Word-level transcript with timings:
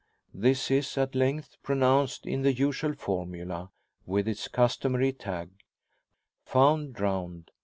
This 0.33 0.71
is 0.71 0.97
at 0.97 1.13
length 1.13 1.57
pronounced 1.61 2.25
in 2.25 2.41
the 2.41 2.51
usual 2.55 2.93
formula, 2.95 3.69
with 4.07 4.27
its 4.27 4.47
customary 4.47 5.13
tag: 5.13 5.51
"Found 6.43 6.95
Drowned. 6.95 7.51